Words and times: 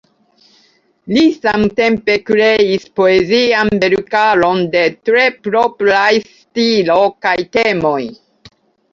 Li 1.15 1.23
samtempe 1.33 2.13
kreis 2.29 2.87
poezian 2.99 3.69
verkaron 3.83 4.63
de 4.75 4.81
tre 5.09 5.25
propraj 5.49 6.07
stilo 6.31 6.97
kaj 7.27 7.35
temoj. 7.57 7.99